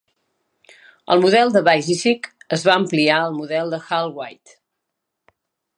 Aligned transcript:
El 1.15 1.21
model 1.25 1.51
de 1.57 1.61
Vasicek 1.67 2.31
es 2.59 2.65
va 2.69 2.75
ampliar 2.83 3.19
al 3.27 3.37
model 3.43 3.73
de 3.75 3.81
Hull-White. 3.83 4.59